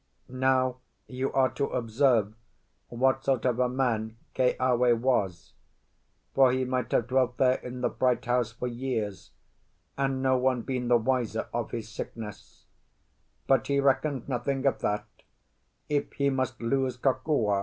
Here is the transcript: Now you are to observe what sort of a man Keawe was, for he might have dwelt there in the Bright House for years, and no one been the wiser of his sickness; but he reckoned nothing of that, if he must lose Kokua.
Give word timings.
Now 0.29 0.77
you 1.05 1.31
are 1.31 1.49
to 1.51 1.67
observe 1.67 2.33
what 2.89 3.23
sort 3.23 3.45
of 3.45 3.59
a 3.59 3.69
man 3.69 4.17
Keawe 4.33 4.99
was, 4.99 5.53
for 6.33 6.51
he 6.51 6.65
might 6.65 6.91
have 6.91 7.07
dwelt 7.09 7.37
there 7.37 7.59
in 7.59 7.81
the 7.81 7.89
Bright 7.89 8.25
House 8.25 8.51
for 8.51 8.65
years, 8.67 9.29
and 9.99 10.23
no 10.23 10.37
one 10.37 10.63
been 10.63 10.87
the 10.87 10.97
wiser 10.97 11.49
of 11.53 11.69
his 11.69 11.87
sickness; 11.87 12.65
but 13.45 13.67
he 13.67 13.79
reckoned 13.79 14.27
nothing 14.27 14.65
of 14.65 14.79
that, 14.79 15.05
if 15.87 16.11
he 16.13 16.31
must 16.31 16.59
lose 16.59 16.97
Kokua. 16.97 17.59